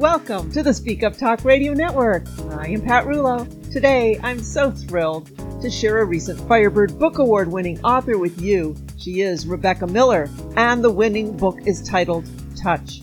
Welcome 0.00 0.50
to 0.52 0.62
the 0.62 0.72
Speak 0.72 1.02
Up 1.02 1.18
Talk 1.18 1.44
Radio 1.44 1.74
Network. 1.74 2.26
I 2.52 2.68
am 2.68 2.80
Pat 2.80 3.04
Rullo. 3.04 3.46
Today, 3.70 4.18
I'm 4.22 4.38
so 4.38 4.70
thrilled 4.70 5.30
to 5.60 5.68
share 5.68 5.98
a 5.98 6.06
recent 6.06 6.40
Firebird 6.48 6.98
Book 6.98 7.18
Award 7.18 7.52
winning 7.52 7.78
author 7.84 8.16
with 8.16 8.40
you. 8.40 8.74
She 8.96 9.20
is 9.20 9.46
Rebecca 9.46 9.86
Miller, 9.86 10.30
and 10.56 10.82
the 10.82 10.90
winning 10.90 11.36
book 11.36 11.58
is 11.66 11.82
titled 11.82 12.26
Touch. 12.56 13.02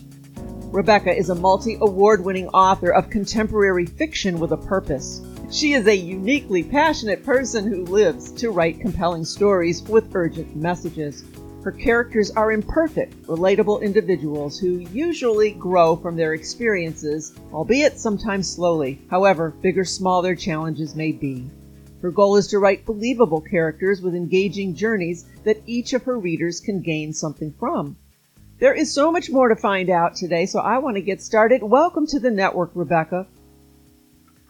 Rebecca 0.72 1.16
is 1.16 1.30
a 1.30 1.36
multi 1.36 1.78
award 1.80 2.24
winning 2.24 2.48
author 2.48 2.92
of 2.92 3.10
contemporary 3.10 3.86
fiction 3.86 4.40
with 4.40 4.50
a 4.50 4.56
purpose. 4.56 5.22
She 5.52 5.74
is 5.74 5.86
a 5.86 5.94
uniquely 5.94 6.64
passionate 6.64 7.24
person 7.24 7.64
who 7.68 7.84
lives 7.84 8.32
to 8.32 8.50
write 8.50 8.80
compelling 8.80 9.24
stories 9.24 9.82
with 9.82 10.16
urgent 10.16 10.56
messages. 10.56 11.22
Her 11.64 11.72
characters 11.72 12.30
are 12.30 12.52
imperfect, 12.52 13.20
relatable 13.24 13.82
individuals 13.82 14.58
who 14.58 14.78
usually 14.92 15.50
grow 15.50 15.96
from 15.96 16.16
their 16.16 16.32
experiences, 16.32 17.34
albeit 17.52 17.98
sometimes 17.98 18.48
slowly, 18.48 19.00
however 19.10 19.52
big 19.60 19.76
or 19.76 19.84
small 19.84 20.22
their 20.22 20.36
challenges 20.36 20.94
may 20.94 21.10
be. 21.10 21.50
Her 22.00 22.12
goal 22.12 22.36
is 22.36 22.46
to 22.48 22.60
write 22.60 22.86
believable 22.86 23.40
characters 23.40 24.00
with 24.00 24.14
engaging 24.14 24.76
journeys 24.76 25.26
that 25.42 25.60
each 25.66 25.94
of 25.94 26.04
her 26.04 26.16
readers 26.16 26.60
can 26.60 26.80
gain 26.80 27.12
something 27.12 27.52
from. 27.58 27.96
There 28.60 28.72
is 28.72 28.94
so 28.94 29.10
much 29.10 29.28
more 29.28 29.48
to 29.48 29.56
find 29.56 29.90
out 29.90 30.14
today, 30.14 30.46
so 30.46 30.60
I 30.60 30.78
want 30.78 30.96
to 30.96 31.02
get 31.02 31.20
started. 31.20 31.62
Welcome 31.62 32.06
to 32.06 32.20
the 32.20 32.30
network, 32.30 32.70
Rebecca. 32.74 33.26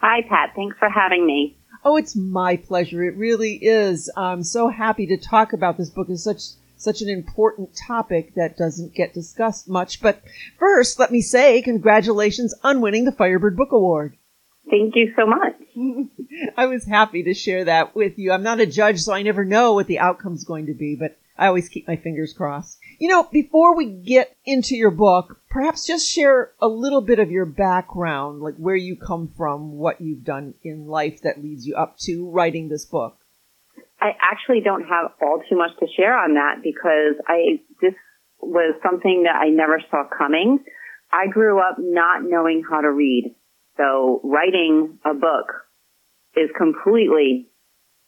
Hi, 0.02 0.20
Pat. 0.28 0.52
Thanks 0.54 0.76
for 0.78 0.90
having 0.90 1.26
me. 1.26 1.56
Oh, 1.84 1.96
it's 1.96 2.14
my 2.14 2.56
pleasure. 2.56 3.02
It 3.02 3.16
really 3.16 3.54
is. 3.54 4.10
I'm 4.14 4.42
so 4.42 4.68
happy 4.68 5.06
to 5.06 5.16
talk 5.16 5.54
about 5.54 5.78
this 5.78 5.90
book. 5.90 6.08
It's 6.10 6.24
such 6.24 6.42
such 6.80 7.02
an 7.02 7.08
important 7.08 7.76
topic 7.76 8.34
that 8.34 8.56
doesn't 8.56 8.94
get 8.94 9.14
discussed 9.14 9.68
much. 9.68 10.00
But 10.00 10.22
first, 10.58 10.98
let 10.98 11.12
me 11.12 11.20
say 11.20 11.62
congratulations 11.62 12.54
on 12.62 12.80
winning 12.80 13.04
the 13.04 13.12
Firebird 13.12 13.56
Book 13.56 13.72
Award. 13.72 14.16
Thank 14.70 14.96
you 14.96 15.12
so 15.16 15.26
much. 15.26 15.54
I 16.56 16.66
was 16.66 16.84
happy 16.84 17.22
to 17.24 17.34
share 17.34 17.64
that 17.64 17.94
with 17.94 18.18
you. 18.18 18.32
I'm 18.32 18.42
not 18.42 18.60
a 18.60 18.66
judge, 18.66 19.00
so 19.00 19.12
I 19.12 19.22
never 19.22 19.44
know 19.44 19.74
what 19.74 19.86
the 19.86 19.98
outcome's 19.98 20.44
going 20.44 20.66
to 20.66 20.74
be, 20.74 20.94
but 20.94 21.18
I 21.38 21.46
always 21.46 21.68
keep 21.68 21.86
my 21.86 21.96
fingers 21.96 22.32
crossed. 22.32 22.78
You 22.98 23.08
know, 23.08 23.22
before 23.22 23.76
we 23.76 23.86
get 23.86 24.36
into 24.44 24.76
your 24.76 24.90
book, 24.90 25.40
perhaps 25.48 25.86
just 25.86 26.10
share 26.10 26.52
a 26.60 26.66
little 26.66 27.00
bit 27.00 27.20
of 27.20 27.30
your 27.30 27.46
background, 27.46 28.40
like 28.42 28.56
where 28.56 28.76
you 28.76 28.96
come 28.96 29.32
from, 29.36 29.72
what 29.72 30.00
you've 30.00 30.24
done 30.24 30.54
in 30.62 30.88
life 30.88 31.22
that 31.22 31.42
leads 31.42 31.64
you 31.66 31.76
up 31.76 31.96
to 32.00 32.28
writing 32.28 32.68
this 32.68 32.84
book. 32.84 33.16
I 34.00 34.10
actually 34.20 34.60
don't 34.64 34.84
have 34.84 35.12
all 35.20 35.42
too 35.48 35.56
much 35.56 35.70
to 35.80 35.86
share 35.96 36.16
on 36.16 36.34
that 36.34 36.62
because 36.62 37.20
I, 37.26 37.60
this 37.82 37.94
was 38.40 38.74
something 38.82 39.24
that 39.24 39.36
I 39.36 39.48
never 39.48 39.82
saw 39.90 40.04
coming. 40.16 40.58
I 41.12 41.26
grew 41.26 41.58
up 41.58 41.76
not 41.78 42.22
knowing 42.22 42.62
how 42.68 42.80
to 42.80 42.90
read. 42.90 43.34
So 43.76 44.20
writing 44.22 44.98
a 45.04 45.14
book 45.14 45.46
is 46.36 46.50
completely 46.56 47.48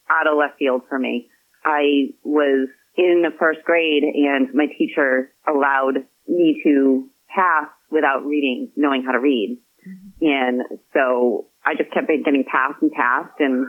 out 0.08 0.26
of 0.26 0.38
left 0.38 0.58
field 0.58 0.82
for 0.88 0.98
me. 0.98 1.28
I 1.64 2.14
was 2.24 2.68
in 2.96 3.22
the 3.22 3.36
first 3.38 3.60
grade 3.64 4.02
and 4.02 4.52
my 4.54 4.66
teacher 4.66 5.32
allowed 5.48 6.06
me 6.28 6.60
to 6.64 7.08
pass 7.34 7.68
without 7.90 8.24
reading, 8.24 8.70
knowing 8.76 9.02
how 9.04 9.12
to 9.12 9.20
read. 9.20 9.58
Mm-hmm. 9.86 10.26
And 10.26 10.62
so 10.92 11.46
I 11.64 11.74
just 11.74 11.92
kept 11.92 12.08
getting 12.08 12.44
passed 12.50 12.82
and 12.82 12.90
passed 12.92 13.38
and 13.38 13.66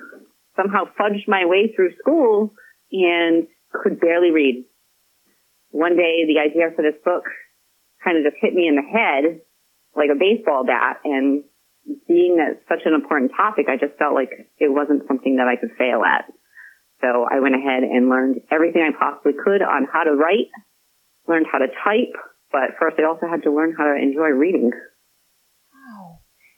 somehow 0.62 0.86
fudged 1.00 1.28
my 1.28 1.46
way 1.46 1.74
through 1.74 1.96
school 2.00 2.54
and 2.92 3.48
could 3.72 4.00
barely 4.00 4.32
read. 4.32 4.66
One 5.72 5.96
day 5.96 6.26
the 6.28 6.40
idea 6.40 6.76
for 6.76 6.82
this 6.82 7.00
book 7.04 7.24
kind 8.04 8.18
of 8.18 8.24
just 8.24 8.42
hit 8.42 8.54
me 8.54 8.68
in 8.68 8.76
the 8.76 8.86
head 8.86 9.42
like 9.96 10.10
a 10.12 10.20
baseball 10.20 10.66
bat 10.66 11.02
and 11.04 11.44
being 12.08 12.38
that 12.38 12.62
such 12.70 12.86
an 12.86 12.94
important 12.94 13.32
topic, 13.36 13.66
I 13.68 13.76
just 13.76 13.98
felt 13.98 14.14
like 14.14 14.30
it 14.60 14.70
wasn't 14.70 15.08
something 15.08 15.38
that 15.38 15.48
I 15.48 15.56
could 15.56 15.72
fail 15.78 16.04
at. 16.06 16.30
So 17.02 17.26
I 17.26 17.40
went 17.40 17.56
ahead 17.56 17.82
and 17.84 18.10
learned 18.10 18.42
everything 18.52 18.86
I 18.86 18.94
possibly 18.94 19.34
could 19.34 19.62
on 19.62 19.88
how 19.92 20.04
to 20.04 20.14
write, 20.14 20.54
learned 21.28 21.48
how 21.52 21.58
to 21.58 21.68
type, 21.68 22.14
but 22.52 22.78
first 22.80 22.98
I 23.00 23.10
also 23.10 23.26
had 23.26 23.44
to 23.44 23.52
learn 23.52 23.74
how 23.76 23.86
to 23.86 23.98
enjoy 23.98 24.30
reading. 24.30 24.72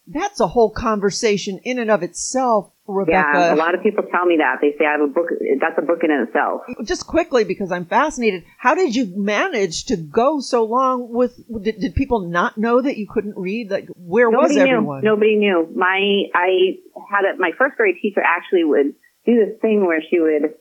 That's 0.06 0.40
a 0.42 0.48
whole 0.48 0.70
conversation 0.70 1.60
in 1.64 1.80
and 1.80 1.90
of 1.90 2.04
itself, 2.04 2.72
Rebecca. 2.88 3.32
Yeah, 3.34 3.54
a 3.54 3.56
lot 3.56 3.74
of 3.74 3.82
people 3.82 4.04
tell 4.12 4.26
me 4.26 4.38
that. 4.38 4.58
They 4.60 4.76
say 4.78 4.86
I 4.86 4.92
have 4.94 5.02
a 5.02 5.08
book, 5.08 5.30
that's 5.62 5.78
a 5.78 5.82
book 5.82 6.00
in 6.04 6.12
itself. 6.12 6.62
Just 6.84 7.08
quickly, 7.08 7.46
because 7.46 7.72
I'm 7.72 7.86
fascinated, 7.86 8.44
how 8.58 8.76
did 8.76 8.96
you 8.96 9.14
manage 9.16 9.86
to 9.86 9.96
go 9.96 10.42
so 10.42 10.66
long 10.66 11.08
with, 11.10 11.40
did, 11.64 11.80
did 11.80 11.96
people 11.96 12.28
not 12.28 12.58
know 12.58 12.82
that 12.82 12.98
you 12.98 13.08
couldn't 13.10 13.38
read? 13.38 13.72
Like, 13.72 13.88
where 13.96 14.30
Nobody 14.30 14.56
was 14.56 14.58
everyone? 14.58 15.02
Knew. 15.04 15.10
Nobody 15.10 15.36
knew. 15.38 15.72
My, 15.74 16.24
I 16.36 16.80
had 17.10 17.24
it, 17.24 17.40
my 17.40 17.52
first 17.58 17.78
grade 17.78 17.96
teacher 18.02 18.22
actually 18.22 18.66
would 18.66 18.94
do 19.26 19.46
this 19.46 19.58
thing 19.62 19.86
where 19.86 20.02
she 20.02 20.20
would 20.20 20.54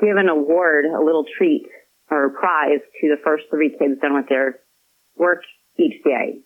give 0.00 0.16
an 0.16 0.28
award, 0.28 0.84
a 0.84 1.02
little 1.04 1.24
treat 1.36 1.66
or 2.08 2.26
a 2.26 2.30
prize 2.30 2.80
to 3.00 3.08
the 3.08 3.16
first 3.24 3.44
three 3.50 3.70
kids 3.70 4.00
done 4.00 4.14
with 4.14 4.28
their 4.28 4.60
work 5.16 5.42
each 5.76 6.04
day. 6.04 6.38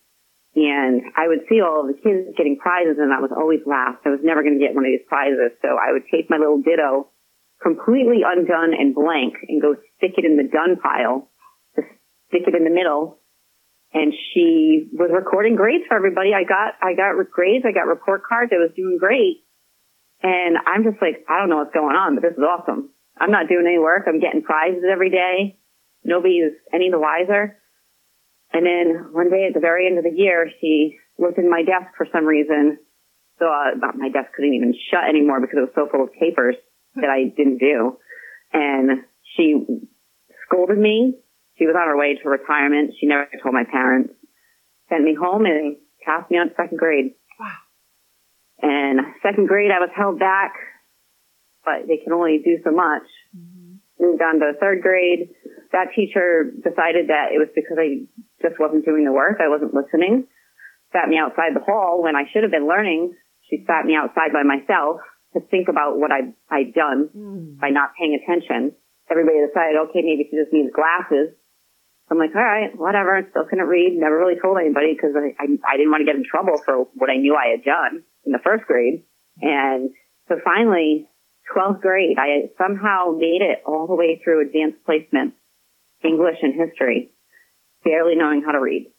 And 0.56 1.14
I 1.14 1.28
would 1.28 1.46
see 1.48 1.62
all 1.62 1.86
the 1.86 1.94
kids 1.94 2.34
getting 2.36 2.58
prizes 2.58 2.98
and 2.98 3.14
I 3.14 3.22
was 3.22 3.30
always 3.30 3.62
last. 3.66 4.02
I 4.02 4.10
was 4.10 4.18
never 4.22 4.42
going 4.42 4.58
to 4.58 4.64
get 4.64 4.74
one 4.74 4.82
of 4.82 4.90
these 4.90 5.06
prizes. 5.06 5.54
So 5.62 5.78
I 5.78 5.94
would 5.94 6.10
take 6.10 6.26
my 6.26 6.38
little 6.38 6.58
ditto 6.58 7.06
completely 7.62 8.26
undone 8.26 8.74
and 8.74 8.94
blank 8.94 9.38
and 9.46 9.62
go 9.62 9.76
stick 9.98 10.18
it 10.18 10.24
in 10.24 10.36
the 10.36 10.50
done 10.50 10.80
pile, 10.82 11.30
to 11.76 11.82
stick 12.28 12.50
it 12.50 12.54
in 12.56 12.64
the 12.64 12.74
middle. 12.74 13.22
And 13.92 14.14
she 14.34 14.90
was 14.92 15.10
recording 15.12 15.54
grades 15.54 15.84
for 15.86 15.94
everybody. 15.94 16.30
I 16.34 16.42
got, 16.42 16.74
I 16.82 16.94
got 16.94 17.14
grades. 17.30 17.64
I 17.66 17.70
got 17.70 17.86
report 17.86 18.22
cards. 18.26 18.50
I 18.54 18.58
was 18.58 18.74
doing 18.74 18.98
great. 18.98 19.46
And 20.22 20.58
I'm 20.66 20.82
just 20.82 21.00
like, 21.00 21.24
I 21.28 21.38
don't 21.38 21.48
know 21.48 21.62
what's 21.62 21.74
going 21.74 21.96
on, 21.96 22.14
but 22.14 22.22
this 22.22 22.36
is 22.36 22.42
awesome. 22.42 22.90
I'm 23.18 23.30
not 23.30 23.48
doing 23.48 23.66
any 23.66 23.78
work. 23.78 24.04
I'm 24.06 24.20
getting 24.20 24.42
prizes 24.42 24.82
every 24.90 25.10
day. 25.10 25.58
Nobody's 26.02 26.56
any 26.72 26.90
the 26.90 26.98
wiser. 26.98 27.59
And 28.52 28.66
then 28.66 29.12
one 29.12 29.30
day 29.30 29.46
at 29.46 29.54
the 29.54 29.60
very 29.60 29.86
end 29.86 29.98
of 29.98 30.04
the 30.04 30.16
year, 30.16 30.50
she 30.60 30.98
looked 31.18 31.38
in 31.38 31.50
my 31.50 31.62
desk 31.62 31.94
for 31.96 32.06
some 32.12 32.24
reason. 32.24 32.78
So 33.38 33.46
uh, 33.46 33.76
my 33.96 34.08
desk 34.08 34.32
couldn't 34.34 34.54
even 34.54 34.74
shut 34.90 35.08
anymore 35.08 35.40
because 35.40 35.56
it 35.58 35.70
was 35.70 35.74
so 35.74 35.88
full 35.90 36.04
of 36.04 36.12
papers 36.12 36.56
that 36.96 37.08
I 37.08 37.30
didn't 37.34 37.58
do. 37.58 37.96
And 38.52 39.04
she 39.36 39.54
scolded 40.46 40.78
me. 40.78 41.14
She 41.58 41.66
was 41.66 41.76
on 41.78 41.88
her 41.88 41.96
way 41.96 42.16
to 42.16 42.28
retirement. 42.28 42.94
She 42.98 43.06
never 43.06 43.28
told 43.42 43.54
my 43.54 43.64
parents. 43.70 44.14
Sent 44.88 45.04
me 45.04 45.14
home 45.14 45.46
and 45.46 45.76
passed 46.04 46.30
me 46.30 46.38
on 46.38 46.48
to 46.48 46.54
second 46.56 46.78
grade. 46.78 47.12
Wow. 47.38 47.56
And 48.62 49.00
second 49.22 49.46
grade, 49.46 49.70
I 49.70 49.78
was 49.78 49.90
held 49.94 50.18
back, 50.18 50.52
but 51.64 51.86
they 51.86 51.98
can 51.98 52.12
only 52.12 52.40
do 52.44 52.58
so 52.64 52.72
much. 52.72 53.04
Mm-hmm. 53.36 54.04
Moved 54.04 54.22
on 54.22 54.40
to 54.40 54.52
third 54.58 54.82
grade. 54.82 55.30
That 55.72 55.94
teacher 55.94 56.50
decided 56.50 57.08
that 57.08 57.30
it 57.30 57.38
was 57.38 57.48
because 57.54 57.78
I 57.78 58.06
just 58.42 58.58
wasn't 58.58 58.84
doing 58.84 59.04
the 59.04 59.12
work. 59.14 59.38
I 59.38 59.48
wasn't 59.48 59.74
listening. 59.74 60.26
Sat 60.92 61.06
me 61.06 61.18
outside 61.18 61.54
the 61.54 61.62
hall 61.62 62.02
when 62.02 62.16
I 62.16 62.26
should 62.32 62.42
have 62.42 62.50
been 62.50 62.66
learning. 62.66 63.14
She 63.48 63.62
sat 63.66 63.86
me 63.86 63.94
outside 63.94 64.34
by 64.34 64.42
myself 64.42 64.98
to 65.34 65.40
think 65.46 65.68
about 65.68 65.98
what 65.98 66.10
I, 66.10 66.34
I'd 66.50 66.74
done 66.74 67.10
mm. 67.14 67.58
by 67.60 67.70
not 67.70 67.94
paying 67.94 68.18
attention. 68.18 68.74
Everybody 69.10 69.46
decided, 69.46 69.78
okay, 69.90 70.02
maybe 70.02 70.26
she 70.26 70.34
just 70.34 70.52
needs 70.52 70.74
glasses. 70.74 71.38
I'm 72.10 72.18
like, 72.18 72.34
all 72.34 72.42
right, 72.42 72.74
whatever. 72.74 73.22
Still 73.30 73.46
couldn't 73.46 73.70
read. 73.70 73.94
Never 73.94 74.18
really 74.18 74.40
told 74.42 74.58
anybody 74.58 74.94
because 74.94 75.14
I, 75.14 75.30
I, 75.38 75.46
I 75.62 75.76
didn't 75.78 75.94
want 75.94 76.02
to 76.02 76.10
get 76.10 76.18
in 76.18 76.26
trouble 76.26 76.58
for 76.58 76.90
what 76.98 77.10
I 77.10 77.16
knew 77.16 77.38
I 77.38 77.54
had 77.54 77.62
done 77.62 78.02
in 78.26 78.32
the 78.32 78.42
first 78.42 78.66
grade. 78.66 79.06
And 79.40 79.90
so 80.26 80.42
finally, 80.42 81.06
12th 81.54 81.80
grade, 81.80 82.18
I 82.18 82.50
somehow 82.58 83.14
made 83.16 83.42
it 83.42 83.62
all 83.64 83.86
the 83.86 83.94
way 83.94 84.20
through 84.22 84.42
advanced 84.46 84.84
placement, 84.84 85.34
English 86.04 86.38
and 86.42 86.54
history 86.54 87.12
barely 87.84 88.16
knowing 88.16 88.42
how 88.44 88.52
to 88.52 88.60
read. 88.60 88.92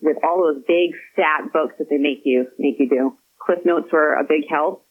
With 0.00 0.16
all 0.22 0.42
those 0.44 0.62
big 0.66 0.92
stat 1.12 1.52
books 1.52 1.74
that 1.78 1.88
they 1.88 1.96
make 1.96 2.22
you, 2.24 2.46
make 2.58 2.76
you 2.78 2.88
do. 2.88 3.16
Cliff 3.40 3.60
notes 3.64 3.88
were 3.92 4.14
a 4.14 4.24
big 4.24 4.44
help. 4.48 4.86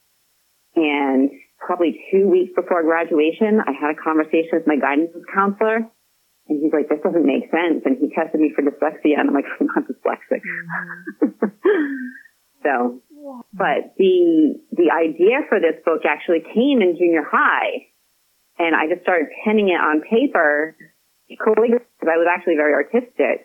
And 0.76 1.30
probably 1.60 2.02
two 2.12 2.28
weeks 2.28 2.52
before 2.56 2.82
graduation, 2.82 3.62
I 3.62 3.74
had 3.78 3.94
a 3.94 4.00
conversation 4.02 4.54
with 4.54 4.66
my 4.66 4.78
guidance 4.78 5.12
counselor. 5.34 5.86
And 6.50 6.62
he's 6.62 6.74
like, 6.74 6.90
this 6.90 7.00
doesn't 7.04 7.26
make 7.26 7.52
sense. 7.52 7.86
And 7.86 7.98
he 8.02 8.10
tested 8.10 8.42
me 8.42 8.52
for 8.56 8.64
dyslexia. 8.66 9.20
And 9.20 9.30
I'm 9.30 9.36
like, 9.36 9.46
I'm 9.60 9.68
not 9.68 9.86
dyslexic. 9.86 10.42
So, 12.64 13.02
but 13.54 13.94
the, 13.98 14.56
the 14.72 14.90
idea 14.92 15.44
for 15.50 15.60
this 15.60 15.84
book 15.86 16.02
actually 16.08 16.42
came 16.42 16.82
in 16.82 16.96
junior 16.98 17.24
high. 17.30 17.92
And 18.64 18.72
I 18.72 18.88
just 18.88 19.04
started 19.04 19.28
penning 19.44 19.68
it 19.68 19.82
on 19.82 20.00
paper 20.08 20.80
calligraphy 21.36 21.84
because 22.00 22.08
I 22.08 22.16
was 22.16 22.28
actually 22.32 22.56
very 22.56 22.72
artistic. 22.72 23.44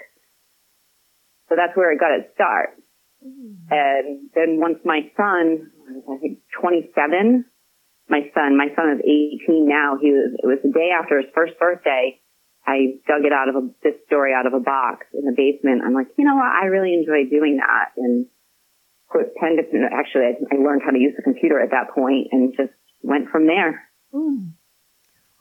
So 1.48 1.56
that's 1.58 1.74
where 1.74 1.90
it 1.90 1.98
got 1.98 2.14
its 2.14 2.30
start. 2.34 2.78
Mm. 3.18 3.66
And 3.70 4.30
then 4.34 4.60
once 4.60 4.78
my 4.84 5.10
son, 5.16 5.74
I 6.06 6.16
think 6.22 6.38
27, 6.60 7.44
my 8.08 8.30
son, 8.30 8.56
my 8.56 8.68
son 8.76 8.94
is 8.94 9.00
18 9.02 9.66
now. 9.66 9.98
He 10.00 10.12
was, 10.12 10.38
it 10.38 10.46
was 10.46 10.62
the 10.62 10.70
day 10.70 10.94
after 10.94 11.18
his 11.18 11.26
first 11.34 11.58
birthday. 11.58 12.20
I 12.66 13.00
dug 13.08 13.24
it 13.24 13.32
out 13.32 13.48
of 13.48 13.56
a, 13.56 13.64
this 13.82 13.96
story 14.06 14.36
out 14.36 14.46
of 14.46 14.52
a 14.52 14.60
box 14.60 15.06
in 15.14 15.24
the 15.24 15.32
basement. 15.32 15.82
I'm 15.82 15.94
like, 15.94 16.12
you 16.14 16.24
know 16.24 16.36
what? 16.36 16.52
I 16.52 16.66
really 16.68 16.92
enjoy 16.92 17.24
doing 17.26 17.58
that. 17.58 17.96
And 17.96 18.26
put 19.10 19.34
pen 19.36 19.56
to, 19.56 19.64
actually, 19.88 20.36
I, 20.36 20.54
I 20.54 20.56
learned 20.60 20.82
how 20.84 20.92
to 20.92 21.00
use 21.00 21.16
the 21.16 21.24
computer 21.24 21.58
at 21.58 21.72
that 21.72 21.90
point 21.96 22.28
and 22.30 22.52
just 22.54 22.76
went 23.02 23.30
from 23.32 23.46
there. 23.46 23.88
Mm. 24.12 24.52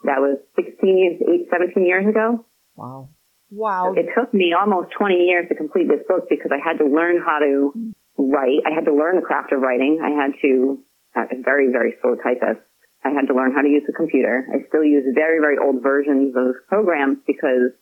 That 0.07 0.23
was 0.23 0.39
16 0.55 0.97
years, 0.97 1.19
8, 1.19 1.51
17 1.51 1.85
years 1.85 2.07
ago. 2.07 2.47
Wow. 2.75 3.09
Wow. 3.51 3.91
It 3.91 4.07
took 4.15 4.33
me 4.33 4.55
almost 4.55 4.95
20 4.97 5.27
years 5.27 5.47
to 5.49 5.55
complete 5.55 5.87
this 5.87 6.03
book 6.07 6.31
because 6.31 6.51
I 6.51 6.63
had 6.63 6.79
to 6.79 6.87
learn 6.87 7.19
how 7.19 7.39
to 7.39 7.75
write. 8.17 8.63
I 8.63 8.71
had 8.71 8.85
to 8.87 8.95
learn 8.95 9.15
the 9.19 9.21
craft 9.21 9.51
of 9.51 9.59
writing. 9.59 9.99
I 9.99 10.15
had 10.15 10.31
to, 10.41 10.79
uh, 11.15 11.27
a 11.31 11.43
very, 11.43 11.71
very 11.71 11.95
slow 12.01 12.15
typist. 12.15 12.63
I 13.03 13.11
had 13.11 13.27
to 13.27 13.35
learn 13.35 13.53
how 13.53 13.61
to 13.61 13.67
use 13.67 13.83
the 13.85 13.93
computer. 13.93 14.47
I 14.47 14.67
still 14.67 14.83
use 14.83 15.03
very, 15.13 15.39
very 15.39 15.57
old 15.59 15.83
versions 15.83 16.35
of 16.35 16.55
programs 16.67 17.19
because 17.27 17.75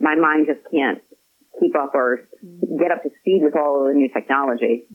my 0.00 0.14
mind 0.16 0.48
just 0.48 0.64
can't 0.72 1.00
keep 1.60 1.76
up 1.76 1.94
or 1.94 2.28
get 2.80 2.90
up 2.92 3.02
to 3.02 3.10
speed 3.20 3.42
with 3.44 3.56
all 3.56 3.84
of 3.84 3.92
the 3.92 3.94
new 3.94 4.08
technology. 4.08 4.88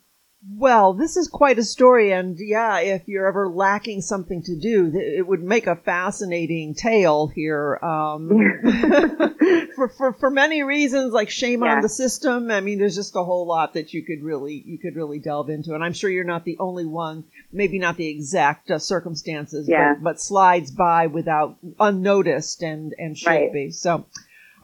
Well, 0.49 0.93
this 0.93 1.15
is 1.15 1.29
quite 1.29 1.57
a 1.57 1.63
story, 1.63 2.11
and 2.11 2.37
yeah, 2.37 2.79
if 2.79 3.07
you're 3.07 3.27
ever 3.27 3.47
lacking 3.47 4.01
something 4.01 4.43
to 4.43 4.57
do, 4.57 4.91
it 4.93 5.25
would 5.25 5.41
make 5.41 5.67
a 5.67 5.77
fascinating 5.77 6.73
tale 6.73 7.27
here. 7.27 7.79
Um, 7.81 8.29
for, 9.75 9.87
for 9.87 10.13
for 10.13 10.29
many 10.29 10.63
reasons, 10.63 11.13
like 11.13 11.29
shame 11.29 11.63
yeah. 11.63 11.75
on 11.75 11.81
the 11.81 11.87
system. 11.87 12.51
I 12.51 12.59
mean, 12.59 12.77
there's 12.77 12.95
just 12.95 13.15
a 13.15 13.23
whole 13.23 13.47
lot 13.47 13.75
that 13.75 13.93
you 13.93 14.03
could 14.03 14.21
really 14.21 14.61
you 14.65 14.77
could 14.77 14.97
really 14.97 15.19
delve 15.19 15.49
into, 15.49 15.75
and 15.75 15.83
I'm 15.83 15.93
sure 15.93 16.09
you're 16.09 16.25
not 16.25 16.43
the 16.43 16.57
only 16.59 16.85
one. 16.85 17.23
Maybe 17.53 17.79
not 17.79 17.95
the 17.95 18.07
exact 18.07 18.69
uh, 18.69 18.79
circumstances, 18.79 19.69
yeah. 19.69 19.93
but, 19.93 20.03
but 20.03 20.21
slides 20.21 20.71
by 20.71 21.07
without 21.07 21.55
unnoticed, 21.79 22.63
and 22.63 22.93
and 22.97 23.17
should 23.17 23.29
right. 23.29 23.53
be 23.53 23.71
so. 23.71 24.05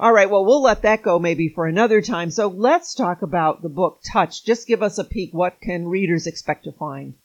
All 0.02 0.14
right, 0.14 0.30
well, 0.30 0.46
we'll 0.46 0.64
let 0.64 0.84
that 0.84 1.04
go 1.04 1.20
maybe 1.20 1.50
for 1.50 1.68
another 1.68 2.02
time. 2.02 2.32
So 2.32 2.48
let's 2.48 2.96
talk 2.96 3.22
about 3.22 3.62
the 3.62 3.68
book 3.68 4.00
Touch. 4.10 4.46
Just 4.46 4.66
give 4.66 4.82
us 4.82 4.98
a 4.98 5.04
peek. 5.04 5.34
What 5.34 5.60
can 5.62 5.90
readers 5.90 6.26
expect 6.26 6.64
to 6.64 6.72
find? 6.72 7.16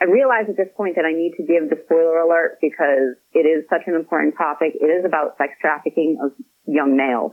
I 0.00 0.04
realize 0.04 0.48
at 0.48 0.56
this 0.56 0.72
point 0.74 0.96
that 0.96 1.04
I 1.04 1.12
need 1.12 1.34
to 1.36 1.44
give 1.44 1.68
the 1.68 1.76
spoiler 1.84 2.20
alert 2.20 2.60
because 2.62 3.20
it 3.34 3.44
is 3.44 3.68
such 3.68 3.82
an 3.86 3.94
important 3.94 4.36
topic. 4.38 4.72
It 4.80 4.86
is 4.86 5.04
about 5.04 5.36
sex 5.36 5.52
trafficking 5.60 6.16
of 6.24 6.32
young 6.64 6.96
males. 6.96 7.32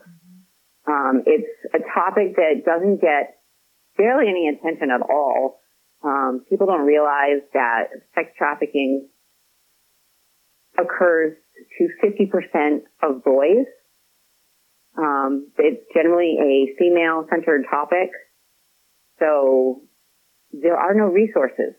Um, 0.86 1.24
it's 1.26 1.48
a 1.74 1.80
topic 1.96 2.36
that 2.36 2.66
doesn't 2.66 3.00
get 3.00 3.40
barely 3.96 4.28
any 4.28 4.50
attention 4.50 4.90
at 4.92 5.02
all. 5.02 5.62
Um, 6.04 6.44
people 6.50 6.68
don't 6.68 6.86
realize 6.86 7.48
that 7.54 7.96
sex 8.14 8.32
trafficking 8.38 9.08
occurs 10.78 11.38
to 11.80 11.88
50% 12.04 12.82
of 13.02 13.24
boys 13.24 13.72
um, 14.98 15.52
it's 15.58 15.84
generally 15.94 16.38
a 16.40 16.76
female-centered 16.80 17.66
topic, 17.70 18.12
so 19.20 19.82
there 20.52 20.78
are 20.78 20.94
no 20.94 21.06
resources. 21.06 21.76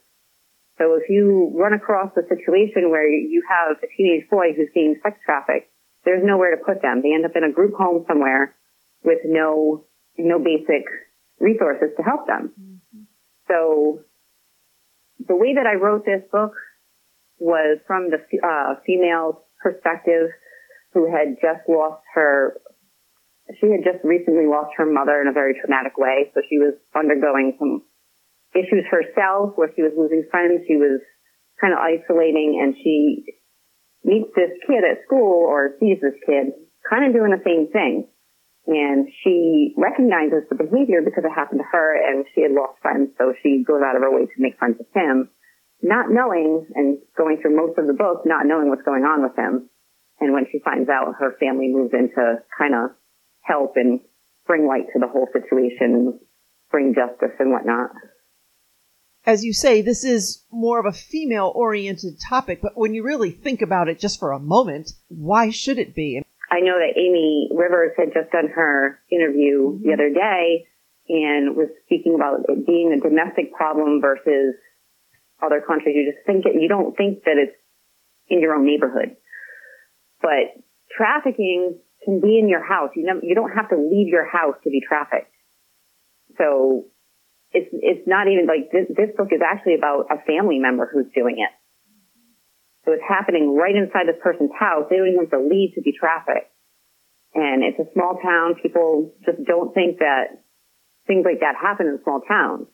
So 0.79 0.95
if 1.01 1.09
you 1.09 1.53
run 1.55 1.73
across 1.73 2.13
a 2.17 2.29
situation 2.29 2.91
where 2.91 3.09
you 3.09 3.43
have 3.49 3.79
a 3.83 3.87
teenage 3.97 4.29
boy 4.29 4.53
who's 4.55 4.69
being 4.75 5.01
sex 5.03 5.17
trafficked, 5.25 5.73
there's 6.05 6.23
nowhere 6.25 6.55
to 6.55 6.63
put 6.63 6.83
them. 6.83 7.01
They 7.03 7.15
end 7.15 7.25
up 7.25 7.33
in 7.35 7.45
a 7.45 7.53
group 7.53 7.75
home 7.75 8.05
somewhere 8.07 8.55
with 9.03 9.21
no 9.25 9.87
no 10.19 10.39
basic 10.39 10.85
resources 11.41 11.91
to 11.97 12.03
help 12.03 12.27
them. 12.27 12.53
Mm-hmm. 12.59 13.03
So 13.49 14.01
the 15.27 15.37
way 15.37 15.55
that 15.55 15.67
I 15.67 15.75
wrote 15.75 16.05
this 16.05 16.23
book 16.31 16.53
was 17.39 17.79
from 17.87 18.11
the 18.11 18.19
uh, 18.19 18.81
female's 18.87 19.37
perspective 19.63 20.31
who 20.93 21.11
had 21.11 21.37
just 21.41 21.69
lost 21.69 22.03
her 22.15 22.61
she 23.55 23.71
had 23.71 23.87
just 23.87 24.03
recently 24.03 24.51
lost 24.51 24.75
her 24.77 24.87
mother 24.87 25.23
in 25.23 25.29
a 25.29 25.37
very 25.37 25.55
traumatic 25.55 25.95
way, 25.99 26.31
so 26.35 26.43
she 26.51 26.59
was 26.59 26.75
undergoing 26.95 27.55
some 27.59 27.87
issues 28.55 28.85
herself 28.91 29.55
where 29.55 29.71
she 29.77 29.83
was 29.83 29.95
losing 29.95 30.27
friends. 30.31 30.67
She 30.67 30.77
was 30.77 30.99
kind 31.61 31.73
of 31.73 31.79
isolating 31.79 32.59
and 32.59 32.75
she 32.75 33.25
meets 34.03 34.31
this 34.35 34.51
kid 34.67 34.83
at 34.83 35.05
school 35.07 35.47
or 35.47 35.77
sees 35.79 35.99
this 36.03 36.17
kid 36.27 36.55
kind 36.89 37.07
of 37.07 37.15
doing 37.15 37.31
the 37.31 37.43
same 37.45 37.71
thing. 37.71 38.09
And 38.67 39.07
she 39.23 39.75
recognizes 39.79 40.51
the 40.51 40.59
behavior 40.59 40.99
because 40.99 41.23
it 41.23 41.31
happened 41.31 41.63
to 41.63 41.71
her 41.71 41.89
and 41.95 42.27
she 42.35 42.43
had 42.43 42.51
lost 42.51 42.83
friends. 42.83 43.15
So 43.15 43.31
she 43.43 43.63
goes 43.63 43.83
out 43.83 43.95
of 43.95 44.03
her 44.03 44.11
way 44.11 44.27
to 44.27 44.43
make 44.43 44.59
friends 44.59 44.79
with 44.79 44.91
him, 44.91 45.31
not 45.83 46.11
knowing 46.11 46.67
and 46.75 46.99
going 47.17 47.39
through 47.39 47.55
most 47.55 47.79
of 47.79 47.87
the 47.87 47.95
book, 47.95 48.27
not 48.27 48.47
knowing 48.47 48.69
what's 48.69 48.83
going 48.83 49.07
on 49.07 49.23
with 49.23 49.39
him. 49.39 49.71
And 50.19 50.33
when 50.33 50.51
she 50.51 50.59
finds 50.65 50.91
out 50.91 51.15
her 51.21 51.39
family 51.39 51.71
moves 51.71 51.95
into 51.95 52.43
kind 52.59 52.75
of 52.75 52.97
help 53.47 53.73
and 53.77 54.01
bring 54.47 54.67
light 54.67 54.87
to 54.93 54.99
the 54.99 55.09
whole 55.09 55.29
situation, 55.33 56.19
bring 56.71 56.95
justice 56.95 57.35
and 57.39 57.51
whatnot. 57.51 57.91
As 59.25 59.45
you 59.45 59.53
say, 59.53 59.83
this 59.83 60.05
is 60.05 60.45
more 60.53 60.79
of 60.79 60.87
a 60.87 60.93
female 60.93 61.53
oriented 61.55 62.21
topic, 62.21 62.61
but 62.63 62.77
when 62.77 62.95
you 62.95 63.03
really 63.03 63.33
think 63.33 63.61
about 63.61 63.89
it 63.89 63.99
just 63.99 64.21
for 64.21 64.31
a 64.31 64.39
moment, 64.39 64.93
why 65.09 65.51
should 65.51 65.79
it 65.79 65.97
be? 65.97 66.23
I 66.51 66.61
know 66.61 66.79
that 66.79 66.95
Amy 66.97 67.49
Rivers 67.53 67.93
had 67.99 68.15
just 68.15 68.31
done 68.31 68.49
her 68.55 69.01
interview 69.11 69.73
mm-hmm. 69.73 69.83
the 69.83 69.95
other 69.95 70.11
day 70.11 70.67
and 71.09 71.57
was 71.57 71.69
speaking 71.87 72.15
about 72.15 72.41
it 72.49 72.67
being 72.67 72.93
a 72.93 73.01
domestic 73.01 73.53
problem 73.53 74.01
versus 74.01 74.55
other 75.43 75.61
countries. 75.61 75.97
You 75.97 76.13
just 76.13 76.25
think 76.27 76.47
it, 76.47 76.61
you 76.61 76.69
don't 76.69 76.97
think 76.97 77.25
that 77.25 77.37
it's 77.37 77.57
in 78.29 78.41
your 78.41 78.55
own 78.55 78.65
neighborhood. 78.65 79.17
But 80.23 80.63
trafficking 80.97 81.79
can 82.07 82.23
be 82.23 82.39
in 82.39 82.49
your 82.49 82.65
house. 82.65 82.91
You 82.95 83.05
know, 83.05 83.21
you 83.21 83.35
don't 83.35 83.53
have 83.53 83.69
to 83.71 83.77
leave 83.77 84.07
your 84.09 84.25
house 84.25 84.55
to 84.65 84.71
be 84.71 84.81
trafficked. 84.81 85.35
So 86.39 86.87
it's, 87.51 87.69
it's 87.75 88.07
not 88.07 88.31
even 88.31 88.47
like 88.47 88.71
this, 88.71 88.87
this 88.89 89.11
book 89.19 89.35
is 89.35 89.43
actually 89.43 89.75
about 89.75 90.07
a 90.09 90.23
family 90.23 90.59
member 90.63 90.87
who's 90.87 91.11
doing 91.13 91.43
it. 91.43 91.51
So 92.87 92.95
it's 92.95 93.03
happening 93.03 93.59
right 93.59 93.75
inside 93.75 94.07
this 94.07 94.23
person's 94.23 94.55
house. 94.55 94.87
They 94.89 94.97
don't 94.97 95.11
even 95.11 95.27
have 95.27 95.35
to 95.35 95.43
leave 95.43 95.75
to 95.75 95.83
be 95.83 95.91
trafficked. 95.91 96.55
And 97.35 97.67
it's 97.67 97.83
a 97.83 97.91
small 97.93 98.17
town. 98.23 98.55
People 98.63 99.13
just 99.27 99.43
don't 99.45 99.75
think 99.75 99.99
that 99.99 100.47
things 101.11 101.27
like 101.27 101.41
that 101.43 101.59
happen 101.61 101.91
in 101.91 101.99
small 102.07 102.23
towns. 102.23 102.71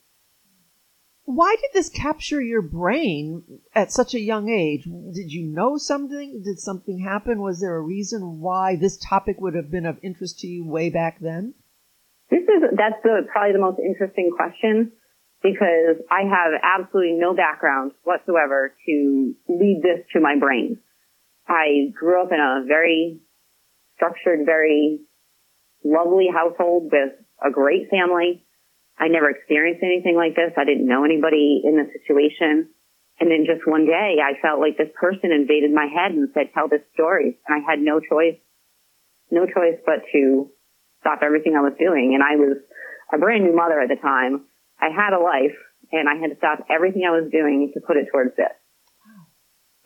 Why 1.24 1.54
did 1.60 1.70
this 1.72 1.88
capture 1.88 2.40
your 2.40 2.62
brain 2.62 3.60
at 3.74 3.92
such 3.92 4.14
a 4.14 4.20
young 4.20 4.48
age? 4.48 4.84
Did 4.84 5.30
you 5.30 5.46
know 5.46 5.76
something? 5.76 6.42
Did 6.44 6.58
something 6.58 6.98
happen? 6.98 7.40
Was 7.40 7.60
there 7.60 7.76
a 7.76 7.80
reason 7.80 8.40
why 8.40 8.76
this 8.76 8.98
topic 8.98 9.36
would 9.40 9.54
have 9.54 9.70
been 9.70 9.86
of 9.86 9.98
interest 10.02 10.40
to 10.40 10.48
you 10.48 10.66
way 10.66 10.90
back 10.90 11.20
then? 11.20 11.54
This 12.30 12.42
is 12.42 12.62
that's 12.76 13.02
the 13.04 13.26
probably 13.30 13.52
the 13.52 13.60
most 13.60 13.78
interesting 13.78 14.30
question 14.34 14.92
because 15.42 15.96
I 16.10 16.22
have 16.22 16.58
absolutely 16.62 17.18
no 17.18 17.34
background 17.34 17.92
whatsoever 18.04 18.74
to 18.86 19.34
lead 19.48 19.80
this 19.82 20.04
to 20.14 20.20
my 20.20 20.36
brain. 20.38 20.78
I 21.46 21.92
grew 21.94 22.22
up 22.22 22.32
in 22.32 22.40
a 22.40 22.64
very 22.66 23.20
structured, 23.96 24.46
very 24.46 25.00
lovely 25.84 26.28
household 26.32 26.90
with 26.92 27.12
a 27.44 27.50
great 27.50 27.90
family. 27.90 28.44
I 29.02 29.10
never 29.10 29.34
experienced 29.34 29.82
anything 29.82 30.14
like 30.14 30.38
this. 30.38 30.54
I 30.54 30.62
didn't 30.62 30.86
know 30.86 31.02
anybody 31.02 31.66
in 31.66 31.74
the 31.74 31.90
situation. 31.90 32.70
And 33.18 33.26
then 33.26 33.50
just 33.50 33.66
one 33.66 33.84
day 33.84 34.22
I 34.22 34.38
felt 34.38 34.62
like 34.62 34.78
this 34.78 34.94
person 34.94 35.34
invaded 35.34 35.74
my 35.74 35.90
head 35.90 36.14
and 36.14 36.30
said, 36.30 36.54
tell 36.54 36.70
this 36.70 36.86
story. 36.94 37.34
And 37.42 37.50
I 37.50 37.66
had 37.66 37.82
no 37.82 37.98
choice, 37.98 38.38
no 39.34 39.42
choice 39.42 39.82
but 39.82 40.06
to 40.14 40.54
stop 41.02 41.18
everything 41.26 41.58
I 41.58 41.66
was 41.66 41.74
doing. 41.82 42.14
And 42.14 42.22
I 42.22 42.38
was 42.38 42.62
a 43.10 43.18
brand 43.18 43.42
new 43.42 43.50
mother 43.50 43.82
at 43.82 43.90
the 43.90 43.98
time. 43.98 44.46
I 44.78 44.94
had 44.94 45.18
a 45.18 45.18
life 45.18 45.58
and 45.90 46.06
I 46.06 46.14
had 46.22 46.30
to 46.30 46.38
stop 46.38 46.62
everything 46.70 47.02
I 47.02 47.10
was 47.10 47.26
doing 47.26 47.74
to 47.74 47.82
put 47.82 47.98
it 47.98 48.06
towards 48.06 48.38
this. 48.38 48.54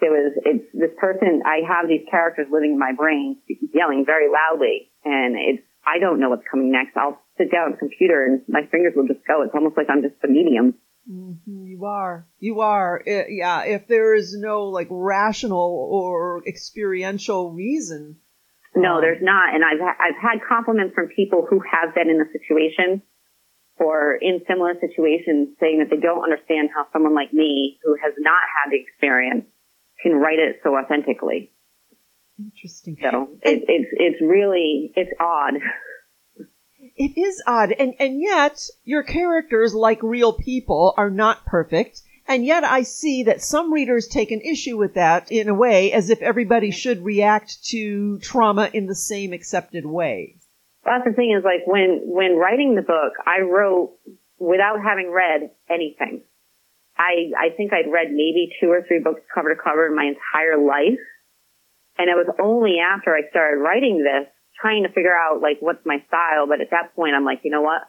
It 0.04 0.12
was, 0.12 0.36
it's 0.44 0.68
this 0.76 0.92
person, 1.00 1.40
I 1.40 1.64
have 1.64 1.88
these 1.88 2.04
characters 2.10 2.52
living 2.52 2.76
in 2.76 2.78
my 2.78 2.92
brain 2.92 3.40
yelling 3.72 4.04
very 4.04 4.28
loudly 4.28 4.92
and 5.08 5.40
it's, 5.40 5.64
I 5.88 6.04
don't 6.04 6.20
know 6.20 6.28
what's 6.28 6.44
coming 6.52 6.70
next. 6.70 7.00
I'll 7.00 7.16
sit 7.38 7.50
down 7.50 7.72
at 7.72 7.72
the 7.72 7.78
computer 7.78 8.24
and 8.24 8.42
my 8.48 8.66
fingers 8.70 8.94
will 8.96 9.06
just 9.06 9.26
go. 9.26 9.42
It's 9.42 9.54
almost 9.54 9.76
like 9.76 9.86
I'm 9.90 10.02
just 10.02 10.16
a 10.24 10.28
medium. 10.28 10.74
Mm-hmm. 11.10 11.66
You 11.66 11.84
are. 11.84 12.26
You 12.38 12.60
are. 12.60 13.02
It, 13.04 13.28
yeah. 13.30 13.64
If 13.64 13.86
there 13.86 14.14
is 14.14 14.36
no 14.36 14.64
like 14.64 14.88
rational 14.90 15.88
or 15.90 16.42
experiential 16.46 17.52
reason. 17.52 18.16
No, 18.74 18.96
um, 18.96 19.00
there's 19.00 19.22
not. 19.22 19.54
And 19.54 19.64
I've, 19.64 19.80
ha- 19.80 19.98
I've 20.00 20.20
had 20.20 20.46
compliments 20.48 20.94
from 20.94 21.08
people 21.14 21.46
who 21.48 21.60
have 21.60 21.94
been 21.94 22.10
in 22.10 22.18
the 22.18 22.26
situation 22.32 23.02
or 23.78 24.16
in 24.20 24.40
similar 24.48 24.74
situations 24.80 25.56
saying 25.60 25.78
that 25.78 25.90
they 25.90 26.00
don't 26.00 26.24
understand 26.24 26.70
how 26.74 26.86
someone 26.92 27.14
like 27.14 27.32
me 27.32 27.78
who 27.84 27.96
has 28.02 28.14
not 28.18 28.40
had 28.42 28.72
the 28.72 28.80
experience 28.80 29.44
can 30.02 30.12
write 30.12 30.38
it 30.38 30.60
so 30.64 30.76
authentically. 30.76 31.52
Interesting. 32.38 32.98
So 33.00 33.28
it, 33.42 33.64
it's, 33.68 33.90
it's 33.92 34.20
really, 34.20 34.92
it's 34.96 35.12
odd. 35.20 35.54
It 36.96 37.18
is 37.18 37.42
odd, 37.46 37.72
and 37.72 37.94
and 37.98 38.20
yet 38.20 38.58
your 38.84 39.02
characters, 39.02 39.74
like 39.74 40.02
real 40.02 40.32
people, 40.32 40.94
are 40.96 41.10
not 41.10 41.44
perfect, 41.44 42.00
And 42.28 42.44
yet 42.44 42.64
I 42.64 42.82
see 42.82 43.22
that 43.24 43.40
some 43.40 43.72
readers 43.72 44.08
take 44.08 44.32
an 44.32 44.40
issue 44.40 44.76
with 44.76 44.94
that 44.94 45.30
in 45.30 45.48
a 45.48 45.54
way 45.54 45.92
as 45.92 46.10
if 46.10 46.20
everybody 46.22 46.70
should 46.72 47.04
react 47.04 47.64
to 47.66 48.18
trauma 48.18 48.68
in 48.72 48.86
the 48.86 48.94
same 48.94 49.32
accepted 49.32 49.86
way. 49.86 50.36
Well, 50.84 50.96
that's 50.98 51.08
the 51.08 51.14
thing 51.14 51.34
is 51.36 51.44
like 51.44 51.66
when, 51.66 52.00
when 52.04 52.36
writing 52.36 52.74
the 52.74 52.82
book, 52.82 53.12
I 53.24 53.42
wrote 53.42 53.96
without 54.38 54.78
having 54.82 55.10
read 55.12 55.50
anything. 55.70 56.22
I, 56.98 57.30
I 57.38 57.56
think 57.56 57.72
I'd 57.72 57.92
read 57.92 58.08
maybe 58.10 58.50
two 58.60 58.70
or 58.70 58.82
three 58.86 59.00
books 59.00 59.20
cover 59.32 59.54
to 59.54 59.60
cover 59.62 59.86
in 59.86 59.94
my 59.94 60.04
entire 60.04 60.58
life. 60.58 60.98
And 61.98 62.08
it 62.10 62.16
was 62.16 62.34
only 62.42 62.76
after 62.80 63.14
I 63.14 63.28
started 63.30 63.60
writing 63.60 64.02
this, 64.02 64.28
trying 64.60 64.84
to 64.84 64.92
figure 64.92 65.14
out 65.14 65.40
like 65.42 65.58
what's 65.60 65.84
my 65.84 65.98
style. 66.08 66.46
But 66.48 66.60
at 66.60 66.70
that 66.70 66.94
point, 66.96 67.14
I'm 67.14 67.24
like, 67.24 67.40
you 67.44 67.50
know 67.50 67.62
what? 67.62 67.82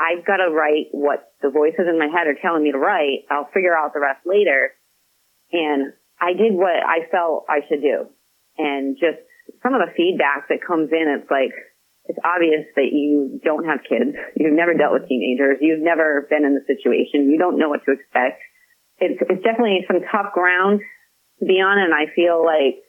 I've 0.00 0.26
got 0.26 0.38
to 0.42 0.50
write 0.50 0.90
what 0.90 1.30
the 1.42 1.50
voices 1.50 1.86
in 1.86 1.98
my 1.98 2.08
head 2.10 2.26
are 2.26 2.38
telling 2.40 2.62
me 2.64 2.72
to 2.72 2.78
write. 2.78 3.28
I'll 3.30 3.50
figure 3.54 3.76
out 3.76 3.94
the 3.94 4.00
rest 4.00 4.26
later. 4.26 4.72
And 5.52 5.92
I 6.18 6.32
did 6.32 6.54
what 6.54 6.74
I 6.74 7.06
felt 7.10 7.46
I 7.48 7.60
should 7.68 7.82
do. 7.82 8.08
And 8.58 8.96
just 8.96 9.22
some 9.62 9.74
of 9.74 9.80
the 9.80 9.92
feedback 9.96 10.48
that 10.48 10.64
comes 10.64 10.90
in, 10.90 11.06
it's 11.06 11.30
like, 11.30 11.54
it's 12.06 12.18
obvious 12.24 12.66
that 12.74 12.90
you 12.90 13.38
don't 13.44 13.64
have 13.64 13.86
kids. 13.86 14.18
You've 14.34 14.58
never 14.58 14.74
dealt 14.74 14.92
with 14.92 15.06
teenagers. 15.06 15.58
You've 15.60 15.84
never 15.84 16.26
been 16.28 16.44
in 16.44 16.58
the 16.58 16.66
situation. 16.66 17.30
You 17.30 17.38
don't 17.38 17.58
know 17.58 17.68
what 17.68 17.84
to 17.86 17.94
expect. 17.94 18.42
It's, 18.98 19.22
it's 19.22 19.44
definitely 19.44 19.86
some 19.86 20.02
tough 20.10 20.34
ground 20.34 20.80
to 21.38 21.44
be 21.46 21.62
on. 21.62 21.78
And 21.78 21.94
I 21.94 22.10
feel 22.10 22.42
like 22.42 22.82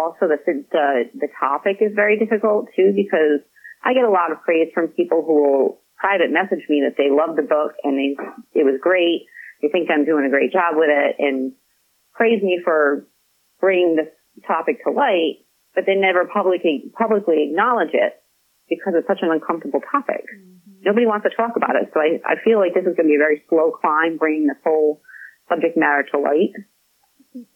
also 0.00 0.26
the, 0.26 0.38
the, 0.46 1.10
the 1.14 1.28
topic 1.38 1.78
is 1.80 1.92
very 1.94 2.18
difficult 2.18 2.68
too 2.74 2.92
because 2.94 3.40
I 3.84 3.94
get 3.94 4.04
a 4.04 4.10
lot 4.10 4.32
of 4.32 4.42
praise 4.42 4.68
from 4.74 4.88
people 4.88 5.22
who 5.22 5.34
will 5.42 5.80
private 5.96 6.32
message 6.32 6.64
me 6.68 6.82
that 6.84 6.96
they 6.98 7.10
love 7.10 7.36
the 7.36 7.46
book 7.46 7.76
and 7.82 7.96
they, 7.96 8.16
it 8.58 8.64
was 8.64 8.80
great. 8.80 9.26
They 9.62 9.68
think 9.68 9.88
I'm 9.90 10.04
doing 10.04 10.26
a 10.26 10.30
great 10.30 10.52
job 10.52 10.74
with 10.76 10.90
it 10.90 11.16
and 11.18 11.52
praise 12.12 12.42
me 12.42 12.60
for 12.64 13.06
bringing 13.60 13.96
this 13.96 14.10
topic 14.46 14.82
to 14.84 14.90
light, 14.90 15.46
but 15.74 15.84
they 15.86 15.94
never 15.94 16.26
publicly, 16.26 16.90
publicly 16.96 17.48
acknowledge 17.48 17.92
it 17.92 18.20
because 18.68 18.94
it's 18.96 19.06
such 19.06 19.22
an 19.22 19.30
uncomfortable 19.30 19.80
topic. 19.80 20.24
Mm-hmm. 20.26 20.84
Nobody 20.84 21.06
wants 21.06 21.24
to 21.28 21.32
talk 21.36 21.56
about 21.56 21.76
it. 21.76 21.90
So 21.94 22.00
I, 22.00 22.20
I 22.24 22.36
feel 22.44 22.58
like 22.58 22.74
this 22.74 22.84
is 22.84 22.96
going 22.96 23.08
to 23.08 23.12
be 23.12 23.20
a 23.20 23.24
very 23.24 23.42
slow 23.48 23.72
climb 23.72 24.16
bringing 24.16 24.48
this 24.48 24.60
whole 24.64 25.00
subject 25.48 25.76
matter 25.76 26.04
to 26.12 26.18
light. 26.18 26.52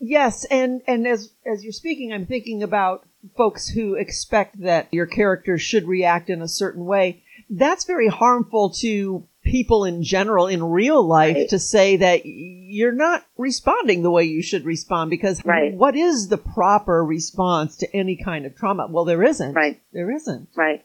Yes, 0.00 0.44
and 0.46 0.82
and 0.86 1.06
as 1.06 1.32
as 1.46 1.62
you're 1.62 1.72
speaking, 1.72 2.12
I'm 2.12 2.26
thinking 2.26 2.62
about 2.62 3.06
folks 3.36 3.68
who 3.68 3.94
expect 3.94 4.60
that 4.62 4.88
your 4.92 5.06
characters 5.06 5.62
should 5.62 5.86
react 5.86 6.30
in 6.30 6.42
a 6.42 6.48
certain 6.48 6.84
way. 6.84 7.22
That's 7.48 7.84
very 7.84 8.08
harmful 8.08 8.70
to 8.80 9.26
people 9.44 9.84
in 9.84 10.02
general 10.02 10.46
in 10.46 10.62
real 10.62 11.02
life 11.02 11.36
right. 11.36 11.48
to 11.48 11.58
say 11.58 11.96
that 11.96 12.22
you're 12.24 12.92
not 12.92 13.24
responding 13.36 14.02
the 14.02 14.10
way 14.10 14.24
you 14.24 14.42
should 14.42 14.64
respond 14.64 15.10
because 15.10 15.44
right. 15.44 15.72
what 15.74 15.96
is 15.96 16.28
the 16.28 16.36
proper 16.36 17.04
response 17.04 17.76
to 17.76 17.96
any 17.96 18.16
kind 18.16 18.44
of 18.44 18.56
trauma? 18.56 18.86
Well, 18.90 19.04
there 19.04 19.22
isn't. 19.22 19.54
Right. 19.54 19.80
There 19.92 20.10
isn't. 20.10 20.48
Right. 20.56 20.84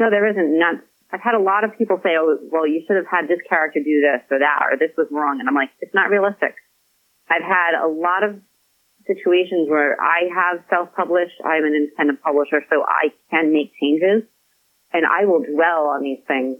No, 0.00 0.10
there 0.10 0.26
isn't. 0.28 0.58
Not. 0.58 0.76
I've 1.12 1.20
had 1.22 1.34
a 1.34 1.40
lot 1.40 1.64
of 1.64 1.76
people 1.78 2.00
say, 2.02 2.16
"Oh, 2.18 2.38
well, 2.50 2.66
you 2.66 2.82
should 2.86 2.96
have 2.96 3.06
had 3.06 3.28
this 3.28 3.38
character 3.48 3.80
do 3.80 4.00
this 4.00 4.22
or 4.30 4.40
that, 4.40 4.62
or 4.70 4.76
this 4.76 4.90
was 4.96 5.06
wrong," 5.10 5.38
and 5.38 5.48
I'm 5.48 5.54
like, 5.54 5.70
"It's 5.80 5.94
not 5.94 6.10
realistic." 6.10 6.54
I've 7.28 7.42
had 7.42 7.74
a 7.74 7.88
lot 7.88 8.22
of 8.22 8.40
situations 9.06 9.70
where 9.70 9.96
I 10.00 10.30
have 10.34 10.64
self-published. 10.70 11.38
I'm 11.44 11.64
an 11.64 11.74
independent 11.74 12.22
publisher, 12.22 12.62
so 12.70 12.82
I 12.82 13.14
can 13.30 13.52
make 13.52 13.72
changes 13.80 14.26
and 14.92 15.04
I 15.04 15.24
will 15.26 15.42
dwell 15.42 15.92
on 15.92 16.02
these 16.02 16.22
things. 16.26 16.58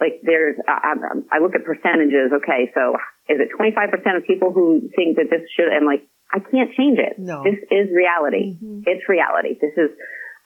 Like 0.00 0.22
there's, 0.22 0.56
I, 0.66 0.94
I 1.32 1.38
look 1.42 1.54
at 1.54 1.66
percentages. 1.66 2.30
Okay. 2.42 2.70
So 2.74 2.94
is 3.28 3.38
it 3.42 3.50
25% 3.54 4.16
of 4.16 4.24
people 4.26 4.52
who 4.52 4.88
think 4.94 5.16
that 5.16 5.26
this 5.30 5.42
should, 5.56 5.68
I'm 5.68 5.86
like, 5.86 6.06
I 6.30 6.38
can't 6.38 6.70
change 6.76 6.98
it. 6.98 7.18
No. 7.18 7.42
This 7.42 7.58
is 7.70 7.90
reality. 7.90 8.58
Mm-hmm. 8.58 8.86
It's 8.86 9.08
reality. 9.08 9.58
This 9.60 9.74
is, 9.76 9.90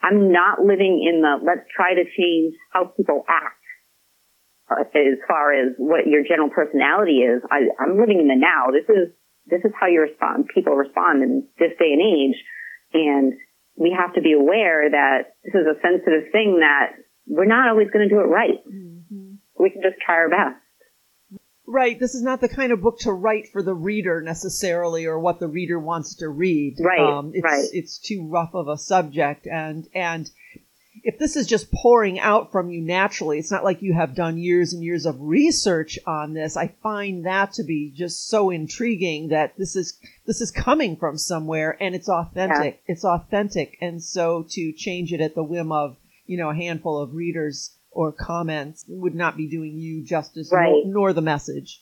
I'm 0.01 0.31
not 0.31 0.59
living 0.59 1.05
in 1.05 1.21
the, 1.21 1.37
let's 1.43 1.67
try 1.69 1.93
to 1.93 2.03
change 2.03 2.55
how 2.71 2.91
people 2.97 3.23
act 3.29 3.61
uh, 4.71 4.81
as 4.81 5.19
far 5.27 5.53
as 5.53 5.75
what 5.77 6.07
your 6.07 6.23
general 6.23 6.49
personality 6.49 7.21
is. 7.21 7.43
I, 7.51 7.69
I'm 7.79 7.99
living 7.99 8.19
in 8.19 8.27
the 8.27 8.39
now. 8.39 8.73
This 8.73 8.89
is 8.89 9.13
this 9.45 9.61
is 9.63 9.71
how 9.79 9.87
you 9.87 10.01
respond, 10.01 10.49
people 10.53 10.73
respond 10.73 11.23
in 11.23 11.47
this 11.59 11.71
day 11.79 11.91
and 11.91 12.01
age. 12.01 12.37
And 12.93 13.33
we 13.75 13.95
have 13.97 14.13
to 14.13 14.21
be 14.21 14.33
aware 14.33 14.89
that 14.89 15.35
this 15.43 15.53
is 15.53 15.65
a 15.65 15.79
sensitive 15.81 16.31
thing 16.31 16.59
that 16.59 16.93
we're 17.27 17.45
not 17.45 17.69
always 17.69 17.89
going 17.91 18.07
to 18.07 18.13
do 18.13 18.21
it 18.21 18.27
right. 18.27 18.63
Mm-hmm. 18.67 19.33
We 19.59 19.69
can 19.69 19.81
just 19.81 19.99
try 20.05 20.15
our 20.15 20.29
best. 20.29 20.59
Right. 21.65 21.99
This 21.99 22.13
is 22.13 22.21
not 22.21 22.41
the 22.41 22.49
kind 22.49 22.71
of 22.71 22.81
book 22.81 22.99
to 22.99 23.13
write 23.13 23.47
for 23.51 23.63
the 23.63 23.73
reader 23.73 24.21
necessarily 24.21 25.05
or 25.05 25.17
what 25.19 25.39
the 25.39 25.47
reader 25.47 25.79
wants 25.79 26.17
to 26.17 26.27
read. 26.27 26.75
Right. 26.79 26.99
Um, 26.99 27.31
it's, 27.33 27.43
right. 27.43 27.65
It's 27.71 27.97
too 27.97 28.27
rough 28.29 28.53
of 28.53 28.67
a 28.67 28.77
subject 28.77 29.47
and, 29.47 29.87
and 29.93 30.29
if 31.03 31.17
this 31.17 31.35
is 31.35 31.47
just 31.47 31.71
pouring 31.71 32.19
out 32.19 32.51
from 32.51 32.69
you 32.69 32.81
naturally, 32.81 33.39
it's 33.39 33.51
not 33.51 33.63
like 33.63 33.81
you 33.81 33.93
have 33.93 34.15
done 34.15 34.37
years 34.37 34.73
and 34.73 34.83
years 34.83 35.05
of 35.05 35.19
research 35.19 35.97
on 36.05 36.33
this. 36.33 36.55
I 36.55 36.75
find 36.83 37.25
that 37.25 37.53
to 37.53 37.63
be 37.63 37.91
just 37.95 38.27
so 38.27 38.49
intriguing 38.49 39.29
that 39.29 39.57
this 39.57 39.75
is 39.75 39.97
this 40.25 40.41
is 40.41 40.51
coming 40.51 40.95
from 40.95 41.17
somewhere 41.17 41.75
and 41.81 41.95
it's 41.95 42.09
authentic. 42.09 42.81
Yeah. 42.85 42.93
It's 42.93 43.05
authentic, 43.05 43.77
and 43.81 44.03
so 44.03 44.45
to 44.49 44.71
change 44.73 45.11
it 45.11 45.21
at 45.21 45.35
the 45.35 45.43
whim 45.43 45.71
of 45.71 45.97
you 46.25 46.37
know 46.37 46.51
a 46.51 46.55
handful 46.55 47.01
of 47.01 47.13
readers 47.13 47.75
or 47.91 48.11
comments 48.11 48.85
would 48.87 49.15
not 49.15 49.37
be 49.37 49.47
doing 49.47 49.77
you 49.77 50.03
justice, 50.03 50.51
right. 50.51 50.83
nor, 50.85 50.93
nor 50.93 51.13
the 51.13 51.21
message. 51.21 51.81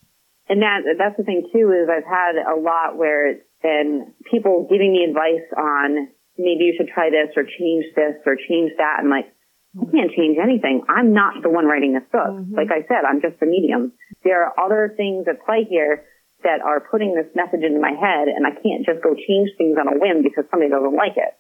And 0.50 0.62
that 0.62 0.82
that's 0.98 1.18
the 1.18 1.24
thing 1.24 1.50
too 1.54 1.72
is 1.72 1.90
I've 1.90 2.04
had 2.04 2.36
a 2.36 2.60
lot 2.60 2.98
where 2.98 3.30
it's 3.30 3.46
been 3.62 4.14
people 4.30 4.68
giving 4.70 4.92
me 4.92 5.06
advice 5.08 5.48
on 5.58 6.10
maybe 6.38 6.66
you 6.66 6.74
should 6.78 6.90
try 6.94 7.10
this 7.10 7.36
or 7.36 7.44
change 7.44 7.86
this 7.96 8.20
or 8.26 8.36
change 8.36 8.72
that. 8.78 9.00
I'm 9.00 9.10
like, 9.10 9.32
I 9.76 9.86
can't 9.88 10.12
change 10.12 10.38
anything. 10.42 10.84
I'm 10.90 11.14
not 11.14 11.42
the 11.44 11.50
one 11.50 11.66
writing 11.66 11.94
this 11.94 12.08
book. 12.12 12.44
Mm-hmm. 12.44 12.56
Like 12.56 12.72
I 12.72 12.84
said, 12.88 13.08
I'm 13.08 13.22
just 13.22 13.40
the 13.40 13.46
medium. 13.46 13.94
There 14.24 14.44
are 14.44 14.54
other 14.60 14.94
things 14.98 15.28
at 15.30 15.46
play 15.46 15.64
here 15.70 16.04
that 16.44 16.60
are 16.62 16.84
putting 16.92 17.16
this 17.16 17.32
message 17.36 17.64
into 17.64 17.80
my 17.80 17.92
head 17.92 18.28
and 18.28 18.46
I 18.46 18.52
can't 18.52 18.86
just 18.86 19.02
go 19.04 19.16
change 19.16 19.50
things 19.58 19.78
on 19.80 19.88
a 19.88 19.98
whim 19.98 20.24
because 20.24 20.46
somebody 20.52 20.72
doesn't 20.72 20.96
like 20.96 21.16
it. 21.16 21.34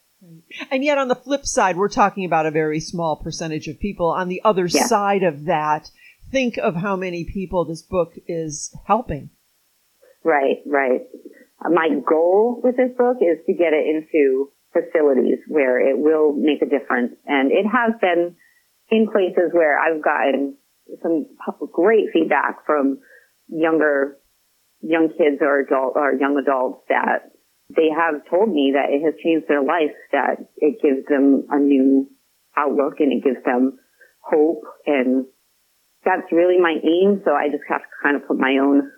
And 0.69 0.83
yet 0.83 0.97
on 0.97 1.07
the 1.07 1.15
flip 1.15 1.45
side, 1.45 1.77
we're 1.77 1.89
talking 1.89 2.25
about 2.25 2.45
a 2.45 2.51
very 2.51 2.79
small 2.79 3.15
percentage 3.15 3.67
of 3.67 3.79
people. 3.79 4.07
On 4.07 4.29
the 4.29 4.41
other 4.45 4.67
yeah. 4.67 4.85
side 4.85 5.23
of 5.23 5.45
that, 5.45 5.89
think 6.31 6.57
of 6.57 6.75
how 6.75 6.95
many 6.95 7.25
people 7.25 7.65
this 7.65 7.81
book 7.81 8.13
is 8.27 8.75
helping. 8.85 9.31
Right, 10.23 10.57
right. 10.65 11.01
My 11.59 11.89
goal 12.07 12.61
with 12.63 12.77
this 12.77 12.91
book 12.97 13.17
is 13.21 13.43
to 13.45 13.53
get 13.53 13.73
it 13.73 13.85
into 13.87 14.51
facilities 14.73 15.39
where 15.47 15.79
it 15.79 15.97
will 15.97 16.33
make 16.33 16.61
a 16.61 16.69
difference. 16.69 17.13
And 17.25 17.51
it 17.51 17.65
has 17.65 17.93
been 17.99 18.35
in 18.89 19.07
places 19.11 19.51
where 19.51 19.79
I've 19.79 20.03
gotten 20.03 20.57
some 21.01 21.25
great 21.71 22.07
feedback 22.13 22.65
from 22.65 22.99
younger, 23.47 24.17
young 24.81 25.09
kids 25.09 25.41
or 25.41 25.61
adult 25.61 25.93
or 25.95 26.13
young 26.13 26.37
adults 26.41 26.83
that 26.89 27.31
they 27.69 27.87
have 27.95 28.27
told 28.29 28.49
me 28.49 28.73
that 28.75 28.91
it 28.91 29.03
has 29.03 29.13
changed 29.23 29.47
their 29.47 29.63
life, 29.63 29.95
that 30.11 30.43
it 30.57 30.81
gives 30.81 31.07
them 31.07 31.47
a 31.49 31.59
new 31.59 32.09
outlook 32.57 32.99
and 32.99 33.13
it 33.13 33.23
gives 33.23 33.43
them 33.45 33.79
hope. 34.19 34.63
And 34.85 35.25
that's 36.03 36.31
really 36.31 36.59
my 36.59 36.75
aim. 36.83 37.21
So 37.23 37.31
I 37.31 37.47
just 37.47 37.63
have 37.69 37.81
to 37.81 37.95
kind 38.03 38.15
of 38.15 38.27
put 38.27 38.37
my 38.37 38.57
own 38.61 38.91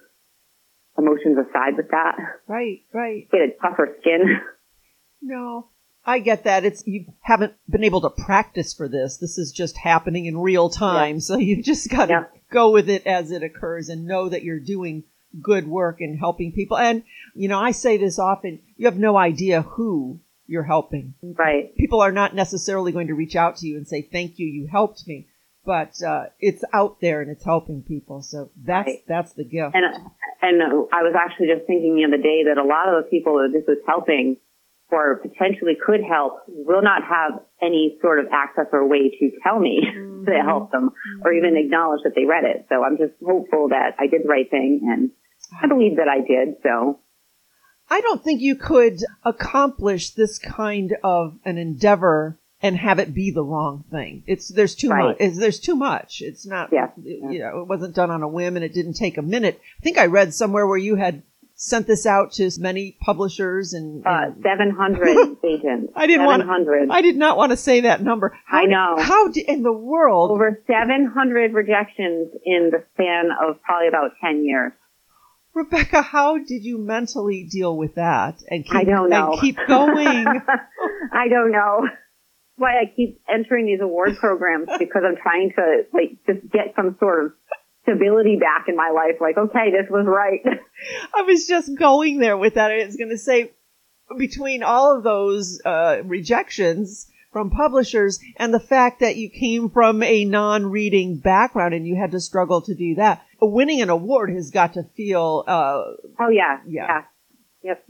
emotions 0.98 1.38
aside 1.38 1.78
with 1.78 1.90
that. 1.92 2.16
Right, 2.48 2.86
right. 2.94 3.30
Get 3.32 3.42
a 3.42 3.50
tougher 3.62 3.98
skin. 4.02 4.22
No, 5.24 5.70
I 6.06 6.20
get 6.20 6.44
that. 6.44 6.66
It's 6.66 6.86
you 6.86 7.06
haven't 7.22 7.54
been 7.70 7.84
able 7.84 8.02
to 8.02 8.10
practice 8.10 8.74
for 8.74 8.90
this. 8.90 9.18
This 9.18 9.38
is 9.38 9.52
just 9.52 9.78
happening 9.78 10.26
in 10.26 10.38
real 10.38 10.70
time, 10.70 11.16
yeah. 11.16 11.22
so 11.22 11.38
you've 11.40 11.66
just 11.66 11.90
got 11.90 12.08
to 12.08 12.12
yeah. 12.12 12.24
go 12.52 12.72
with 12.72 12.90
it 12.90 13.08
as 13.08 13.32
it 13.32 13.44
occurs 13.44 13.90
and 13.90 14.06
know 14.06 14.30
that 14.30 14.44
you're 14.44 14.60
doing 14.60 15.04
good 15.42 15.68
work 15.68 16.02
and 16.02 16.20
helping 16.20 16.52
people. 16.52 16.78
And 16.78 17.04
you 17.34 17.48
know, 17.48 17.60
I 17.60 17.72
say 17.72 17.98
this 17.98 18.20
often: 18.20 18.60
you 18.76 18.86
have 18.88 18.98
no 18.98 19.18
idea 19.18 19.62
who 19.62 20.20
you're 20.46 20.64
helping. 20.64 21.14
Right. 21.24 21.76
People 21.78 22.02
are 22.02 22.12
not 22.12 22.36
necessarily 22.36 22.92
going 22.92 23.08
to 23.08 23.16
reach 23.16 23.36
out 23.36 23.58
to 23.58 23.68
you 23.68 23.78
and 23.78 23.88
say, 23.88 24.02
"Thank 24.02 24.40
you, 24.40 24.48
you 24.48 24.68
helped 24.68 25.08
me." 25.08 25.28
But 25.66 26.04
uh, 26.04 26.26
it's 26.42 26.62
out 26.74 27.00
there 27.00 27.22
and 27.22 27.32
it's 27.32 27.46
helping 27.46 27.84
people, 27.84 28.22
so 28.22 28.52
that's 28.62 28.88
right. 28.88 29.04
that's 29.08 29.32
the 29.32 29.46
gift. 29.46 29.74
And 29.74 29.86
and 30.42 30.62
I 30.92 31.04
was 31.04 31.16
actually 31.18 31.48
just 31.48 31.66
thinking 31.66 31.96
the 31.96 32.04
other 32.04 32.22
day 32.22 32.44
that 32.50 32.58
a 32.58 32.68
lot 32.68 32.90
of 32.90 33.06
the 33.06 33.10
people 33.10 33.38
that 33.38 33.58
this 33.58 33.64
was 33.66 33.78
helping 33.88 34.36
or 34.94 35.18
potentially 35.18 35.74
could 35.84 36.02
help 36.08 36.44
will 36.48 36.84
not 36.84 37.02
have 37.04 37.42
any 37.62 37.98
sort 38.02 38.20
of 38.20 38.28
access 38.32 38.68
or 38.72 38.88
way 38.88 39.10
to 39.10 39.32
tell 39.44 39.60
me 39.60 39.82
mm-hmm. 39.86 40.26
to 40.26 40.32
help 40.46 40.72
them 40.72 40.90
mm-hmm. 40.90 41.22
or 41.26 41.34
even 41.34 41.58
acknowledge 41.58 42.02
that 42.04 42.14
they 42.16 42.26
read 42.26 42.44
it. 42.44 42.68
So 42.70 42.84
I'm 42.84 42.98
just 42.98 43.14
hopeful 43.26 43.70
that 43.70 43.96
I 44.00 44.08
did 44.08 44.24
the 44.24 44.30
right 44.30 44.50
thing 44.50 44.82
and 44.84 45.12
I 45.62 45.68
believe 45.68 45.98
that 45.98 46.08
I 46.08 46.20
did. 46.20 46.56
So 46.62 47.00
I 47.90 48.02
don't 48.02 48.24
think 48.24 48.42
you 48.42 48.56
could 48.56 49.00
accomplish 49.24 50.12
this 50.12 50.40
kind 50.40 50.96
of 51.04 51.40
an 51.44 51.58
endeavor 51.58 52.40
and 52.62 52.78
have 52.78 52.98
it 52.98 53.14
be 53.14 53.30
the 53.30 53.44
wrong 53.44 53.84
thing. 53.92 54.24
It's 54.26 54.48
there's 54.48 54.74
too 54.74 54.90
Right. 54.90 55.04
much. 55.04 55.18
It's, 55.20 55.38
there's 55.38 55.60
too 55.60 55.76
much. 55.76 56.22
It's 56.22 56.48
not. 56.48 56.70
Yeah. 56.72 56.92
You 57.04 57.40
know, 57.40 57.62
it 57.62 57.68
wasn't 57.68 57.94
done 57.94 58.10
on 58.10 58.24
a 58.24 58.28
whim, 58.28 58.56
and 58.56 58.64
it 58.64 58.74
didn't 58.74 58.94
take 58.94 59.18
a 59.18 59.22
minute. 59.22 59.60
I 59.80 59.84
think 59.84 59.98
I 59.98 60.06
read 60.06 60.34
somewhere 60.34 60.66
where 60.66 60.78
you 60.78 60.96
had 60.96 61.24
sent 61.64 61.88
this 61.88 62.06
out 62.06 62.34
to 62.34 62.44
as 62.44 62.60
many 62.60 62.98
publishers 63.00 63.74
and. 63.74 64.06
Uh, 64.06 64.32
700 64.44 65.38
agents. 65.46 65.94
I 65.96 66.08
didn't 66.08 66.26
want. 66.26 66.42
700. 66.42 66.90
I 66.92 67.02
did 67.02 67.16
not 67.16 67.38
want 67.38 67.52
to 67.52 67.58
say 67.58 67.82
that 67.82 68.02
number. 68.02 68.38
How 68.46 68.64
I 68.64 68.66
know. 68.66 68.96
How 69.00 69.30
di- 69.30 69.46
in 69.48 69.64
the 69.64 69.72
world? 69.72 70.32
Over 70.32 70.62
700 70.68 71.54
rejections 71.54 72.32
in 72.46 72.72
the 72.72 72.84
span 72.94 73.30
of 73.32 73.62
probably 73.62 73.88
about 73.88 74.12
10 74.22 74.44
years. 74.44 74.74
Rebecca, 75.54 76.02
how 76.02 76.38
did 76.38 76.66
you 76.66 76.80
mentally 76.80 77.48
deal 77.50 77.78
with 77.78 77.96
that 77.96 78.42
and 78.50 78.66
keep, 78.66 78.74
I 78.76 78.84
don't 78.84 79.10
know. 79.10 79.32
and 79.34 79.42
keep 79.42 79.56
going? 79.68 80.26
I 81.14 81.28
don't 81.30 81.52
know. 81.52 81.88
Why 82.56 82.72
I 82.80 82.92
keep 82.94 83.22
entering 83.34 83.68
these 83.68 83.80
award 83.82 84.18
programs 84.20 84.68
because 84.80 85.04
I'm 85.06 85.16
trying 85.22 85.54
to 85.56 85.84
like 85.94 86.18
just 86.28 86.52
get 86.52 86.74
some 86.76 86.98
sort 87.00 87.26
of 87.26 87.32
stability 87.84 88.38
back 88.38 88.66
in 88.68 88.76
my 88.76 88.90
life. 88.90 89.22
Like, 89.22 89.38
okay, 89.38 89.72
this 89.72 89.90
was 89.90 90.06
right. 90.08 90.42
I 91.16 91.22
was 91.22 91.48
just 91.48 91.78
going 91.78 92.20
there 92.20 92.38
with 92.38 92.56
that. 92.56 92.72
I 92.72 92.86
was 92.86 92.96
going 92.96 93.10
to 93.10 93.18
say, 93.18 93.52
between 94.18 94.64
all 94.64 94.96
of 94.96 95.04
those 95.04 95.62
uh, 95.64 96.02
rejections 96.04 97.08
from 97.32 97.50
publishers 97.50 98.20
and 98.38 98.54
the 98.54 98.60
fact 98.60 99.00
that 99.00 99.16
you 99.16 99.30
came 99.30 99.70
from 99.70 100.04
a 100.04 100.24
non-reading 100.24 101.18
background 101.18 101.74
and 101.74 101.88
you 101.88 101.96
had 101.96 102.12
to 102.12 102.20
struggle 102.20 102.62
to 102.62 102.76
do 102.76 102.96
that, 102.96 103.26
winning 103.42 103.82
an 103.82 103.90
award 103.90 104.30
has 104.30 104.52
got 104.52 104.74
to 104.74 104.84
feel. 104.96 105.44
Uh, 105.48 105.84
Oh 106.20 106.30
yeah, 106.30 106.60
Yeah. 106.68 107.04
Yep. 107.64 107.84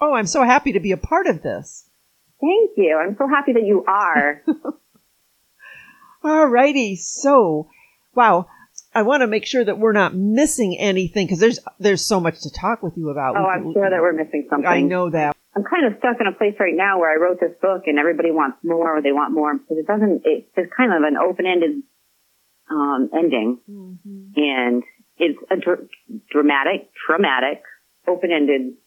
oh, 0.00 0.14
I'm 0.14 0.26
so 0.26 0.44
happy 0.44 0.72
to 0.72 0.80
be 0.80 0.92
a 0.92 0.96
part 0.96 1.26
of 1.26 1.42
this. 1.42 1.88
Thank 2.40 2.72
you. 2.76 2.96
I'm 2.96 3.16
so 3.16 3.26
happy 3.26 3.52
that 3.54 3.64
you 3.64 3.84
are. 3.86 4.42
Alrighty, 6.24 6.98
so 6.98 7.68
wow. 8.14 8.46
I 8.92 9.02
want 9.02 9.20
to 9.22 9.26
make 9.26 9.46
sure 9.46 9.64
that 9.64 9.78
we're 9.78 9.92
not 9.92 10.14
missing 10.14 10.76
anything 10.78 11.26
because 11.26 11.38
there's 11.38 11.60
there's 11.78 12.04
so 12.04 12.18
much 12.20 12.40
to 12.42 12.50
talk 12.50 12.82
with 12.82 12.96
you 12.96 13.10
about. 13.10 13.36
oh, 13.36 13.46
I'm 13.46 13.72
sure 13.72 13.88
that 13.88 14.00
we're 14.00 14.12
missing 14.12 14.46
something. 14.50 14.66
I 14.66 14.80
know 14.82 15.10
that. 15.10 15.36
I'm 15.56 15.64
kind 15.64 15.86
of 15.86 15.98
stuck 15.98 16.16
in 16.20 16.26
a 16.26 16.32
place 16.32 16.54
right 16.60 16.74
now 16.74 17.00
where 17.00 17.10
I 17.10 17.20
wrote 17.20 17.40
this 17.40 17.56
book 17.60 17.82
and 17.86 17.98
everybody 17.98 18.30
wants 18.30 18.58
more 18.62 18.96
or 18.96 19.02
they 19.02 19.10
want 19.10 19.34
more 19.34 19.52
because 19.58 19.78
it 19.78 19.86
doesn't, 19.86 20.22
it's 20.24 20.46
just 20.54 20.70
kind 20.76 20.92
of 20.94 21.02
an 21.02 21.16
open-ended, 21.18 21.82
um, 22.70 23.10
ending 23.12 23.58
and 24.36 24.82
it's 25.18 25.38
a 25.50 25.56
dr- 25.56 25.88
dramatic, 26.30 26.90
traumatic, 26.94 27.62
open-ended 28.06 28.78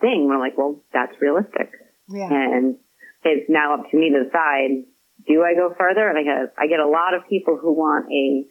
thing. 0.00 0.26
We're 0.28 0.40
like, 0.40 0.56
well, 0.56 0.82
that's 0.94 1.12
realistic. 1.20 1.72
Yeah. 2.08 2.32
And 2.32 2.76
it's 3.24 3.44
now 3.50 3.74
up 3.74 3.90
to 3.90 3.96
me 3.96 4.08
to 4.10 4.24
decide, 4.24 4.88
do 5.28 5.44
I 5.44 5.52
go 5.54 5.74
further? 5.76 6.08
And 6.08 6.16
I 6.16 6.22
get, 6.24 6.54
I 6.56 6.66
get 6.68 6.80
a 6.80 6.88
lot 6.88 7.12
of 7.12 7.28
people 7.28 7.58
who 7.60 7.74
want 7.74 8.06
a, 8.08 8.48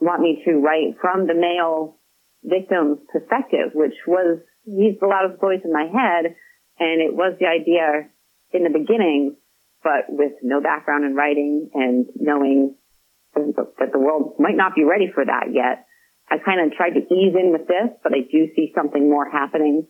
want 0.00 0.22
me 0.22 0.42
to 0.44 0.60
write 0.60 0.96
from 1.00 1.26
the 1.26 1.34
male 1.34 1.98
victim's 2.42 2.98
perspective, 3.12 3.70
which 3.74 3.94
was, 4.06 4.40
he's 4.64 4.98
the 5.00 5.06
loudest 5.06 5.40
voice 5.40 5.60
in 5.64 5.72
my 5.72 5.84
head. 5.84 6.34
And 6.78 7.02
it 7.02 7.14
was 7.14 7.36
the 7.38 7.46
idea 7.46 8.08
in 8.52 8.64
the 8.64 8.70
beginning, 8.70 9.36
but 9.84 10.08
with 10.08 10.32
no 10.42 10.60
background 10.60 11.04
in 11.04 11.14
writing 11.14 11.70
and 11.74 12.06
knowing 12.16 12.76
that 13.34 13.92
the 13.92 13.98
world 13.98 14.36
might 14.38 14.56
not 14.56 14.74
be 14.74 14.84
ready 14.84 15.10
for 15.12 15.24
that 15.24 15.52
yet. 15.52 15.86
I 16.30 16.38
kind 16.38 16.60
of 16.60 16.76
tried 16.76 16.94
to 16.94 17.14
ease 17.14 17.34
in 17.34 17.52
with 17.52 17.66
this, 17.66 17.90
but 18.02 18.12
I 18.12 18.20
do 18.30 18.48
see 18.54 18.72
something 18.74 19.08
more 19.08 19.28
happening. 19.28 19.86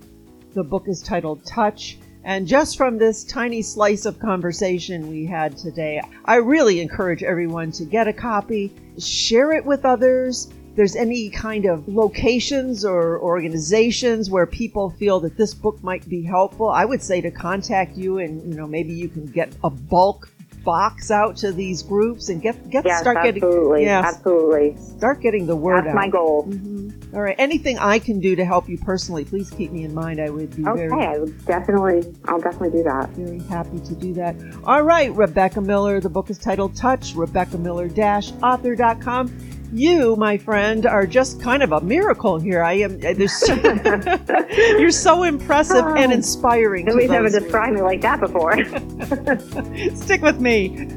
The 0.53 0.63
book 0.63 0.87
is 0.87 1.01
titled 1.01 1.45
Touch. 1.45 1.97
And 2.23 2.47
just 2.47 2.77
from 2.77 2.97
this 2.97 3.23
tiny 3.23 3.61
slice 3.61 4.05
of 4.05 4.19
conversation 4.19 5.09
we 5.09 5.25
had 5.25 5.57
today, 5.57 6.01
I 6.25 6.37
really 6.37 6.79
encourage 6.79 7.21
everyone 7.21 7.71
to 7.73 7.85
get 7.85 8.07
a 8.07 8.13
copy, 8.13 8.73
share 8.97 9.51
it 9.51 9.65
with 9.65 9.85
others. 9.85 10.49
There's 10.75 10.95
any 10.95 11.29
kind 11.29 11.65
of 11.65 11.87
locations 11.87 12.83
or 12.83 13.19
organizations 13.19 14.29
where 14.29 14.45
people 14.45 14.89
feel 14.91 15.19
that 15.21 15.37
this 15.37 15.53
book 15.53 15.81
might 15.83 16.07
be 16.09 16.23
helpful, 16.23 16.69
I 16.69 16.85
would 16.85 17.01
say 17.01 17.21
to 17.21 17.31
contact 17.31 17.95
you 17.95 18.17
and, 18.17 18.51
you 18.51 18.57
know, 18.57 18.67
maybe 18.67 18.93
you 18.93 19.07
can 19.07 19.25
get 19.27 19.55
a 19.63 19.69
bulk 19.69 20.29
box 20.65 21.11
out 21.11 21.37
to 21.37 21.51
these 21.53 21.81
groups 21.83 22.27
and 22.29 22.41
get, 22.41 22.69
get 22.69 22.85
Yes, 22.85 22.99
start 23.01 23.17
getting, 23.23 23.41
absolutely. 23.43 23.83
yes, 23.83 24.15
Absolutely. 24.15 24.75
start 24.97 25.21
getting 25.21 25.45
the 25.47 25.55
word 25.55 25.77
That's 25.85 25.89
out. 25.89 25.95
my 25.95 26.09
goal. 26.09 26.45
Mhm. 26.49 26.91
All 27.13 27.21
right. 27.21 27.35
Anything 27.37 27.77
I 27.79 27.99
can 27.99 28.19
do 28.19 28.35
to 28.35 28.43
help 28.43 28.67
you 28.67 28.77
personally, 28.77 29.23
please 29.23 29.49
keep 29.49 29.71
me 29.71 29.85
in 29.85 29.93
mind. 29.93 30.19
I 30.19 30.29
would 30.29 30.53
be 30.53 30.65
Okay, 30.67 30.87
very, 30.87 31.05
I 31.05 31.17
would 31.19 31.45
definitely, 31.45 32.03
I'll 32.27 32.41
definitely 32.41 32.71
do 32.79 32.83
that. 32.83 33.09
very 33.11 33.39
happy 33.47 33.79
to 33.79 33.95
do 33.95 34.13
that. 34.15 34.35
All 34.65 34.83
right, 34.83 35.15
Rebecca 35.15 35.61
Miller. 35.61 36.01
The 36.01 36.09
book 36.09 36.29
is 36.29 36.37
titled 36.37 36.75
Touch, 36.75 37.15
RebeccaMiller-author.com. 37.15 39.31
You, 39.75 40.15
my 40.15 40.37
friend, 40.37 40.85
are 40.85 41.05
just 41.05 41.41
kind 41.41 41.61
of 41.61 41.73
a 41.73 41.81
miracle 41.81 42.39
here. 42.39 42.63
I 42.63 42.73
am. 42.75 42.93
uh, 42.95 43.13
There's, 43.13 43.43
you're 44.79 44.89
so 44.89 45.23
impressive 45.23 45.85
and 45.85 46.13
inspiring. 46.13 46.85
to 46.85 46.91
Nobody's 46.91 47.11
ever 47.11 47.29
described 47.29 47.75
me 47.75 47.81
like 47.81 47.99
that 47.99 48.21
before. 48.21 48.53
Stick 49.97 50.21
with 50.21 50.39
me. 50.39 50.87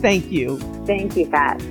Thank 0.00 0.30
you. 0.30 0.58
Thank 0.84 1.16
you, 1.16 1.26
Pat. 1.30 1.62